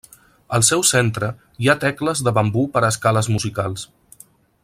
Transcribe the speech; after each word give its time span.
Al 0.57 0.63
seu 0.69 0.79
centre, 0.91 1.29
hi 1.65 1.69
ha 1.69 1.75
tecles 1.83 2.25
de 2.29 2.35
bambú 2.39 2.65
per 2.77 2.83
a 2.85 2.91
escales 2.95 3.31
musicals. 3.35 3.87